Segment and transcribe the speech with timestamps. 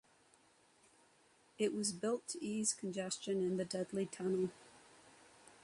[1.59, 4.49] It was built to ease congestion in the Dudley Tunnel.